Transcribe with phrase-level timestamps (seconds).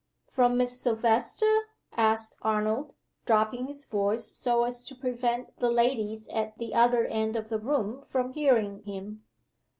[0.25, 1.55] "From Miss Silvester?"
[1.95, 2.95] asked Arnold,
[3.27, 7.59] dropping his voice so as to prevent the ladies at the other end of the
[7.59, 9.23] room from hearing him.